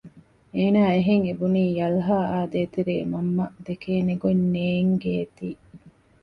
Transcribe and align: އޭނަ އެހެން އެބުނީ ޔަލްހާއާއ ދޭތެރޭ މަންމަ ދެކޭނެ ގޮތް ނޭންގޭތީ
އޭނަ 0.55 0.81
އެހެން 0.91 1.25
އެބުނީ 1.27 1.63
ޔަލްހާއާއ 1.79 2.45
ދޭތެރޭ 2.53 2.95
މަންމަ 3.11 3.45
ދެކޭނެ 3.65 4.13
ގޮތް 4.23 4.43
ނޭންގޭތީ 4.53 5.49